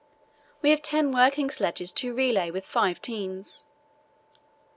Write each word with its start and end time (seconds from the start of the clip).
We 0.63 0.71
have 0.71 0.81
ten 0.81 1.11
working 1.11 1.51
sledges 1.51 1.91
to 1.91 2.11
relay 2.11 2.49
with 2.49 2.65
five 2.65 3.03
teams. 3.03 3.67